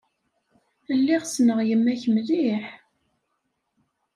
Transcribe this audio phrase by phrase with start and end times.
[0.97, 2.65] Lliɣ ssneɣ yemma-k mliḥ.